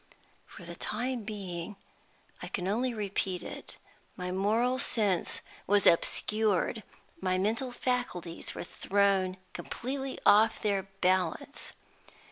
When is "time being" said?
0.73-1.75